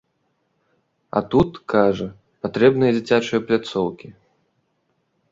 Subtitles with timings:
[1.17, 2.07] А тут, кажа,
[2.45, 4.07] патрэбныя дзіцячыя пляцоўкі.